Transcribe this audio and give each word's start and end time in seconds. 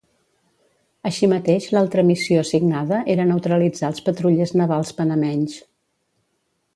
Així 1.09 1.27
mateix 1.33 1.67
l'altra 1.75 2.05
missió 2.07 2.41
assignada 2.45 3.01
era 3.17 3.27
neutralitzar 3.33 3.93
els 3.93 4.03
patrullers 4.07 4.55
navals 4.63 4.93
panamenys. 5.03 5.59